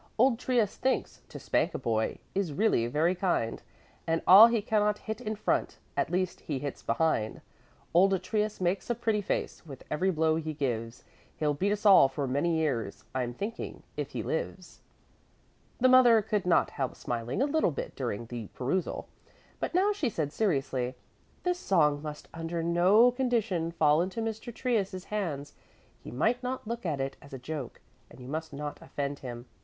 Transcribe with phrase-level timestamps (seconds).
[0.17, 3.61] Old Trius thinks: To spank a boy Is really very kind,
[4.07, 7.39] And all he cannot hit in front At least he hits behind.
[7.93, 11.03] Old Trius makes a pretty face With every blow he gives.
[11.37, 14.79] He'll beat us all for many years, I'm thinking, if he lives.
[15.79, 19.07] The mother could not help smiling a little bit during the perusal,
[19.59, 20.95] but now she said seriously:
[21.43, 24.51] "This song must under no condition fall into Mr.
[24.51, 25.53] Trius' hands.
[26.03, 29.45] He might not look at it as a joke, and you must not offend him.